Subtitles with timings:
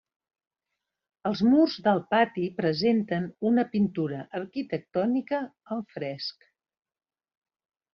[1.29, 5.47] Els murs del pati presenten una pintura arquitectònica
[5.79, 6.53] al fresc.